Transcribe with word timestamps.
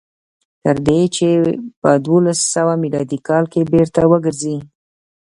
تر 0.63 0.75
دې 0.87 1.01
چې 1.15 1.29
په 1.81 1.91
دولس 2.05 2.39
سوه 2.55 2.73
میلادي 2.83 3.19
کال 3.27 3.45
کې 3.51 3.69
بېرته 3.73 4.01
وګرځي. 4.11 4.57